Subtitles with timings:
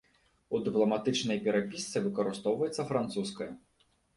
[0.55, 3.51] У дыпламатычнай перапісцы выкарыстоўваецца французская.